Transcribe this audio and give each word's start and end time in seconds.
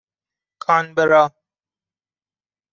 کانبرا 0.63 1.23